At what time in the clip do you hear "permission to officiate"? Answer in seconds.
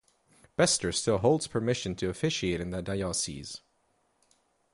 1.45-2.59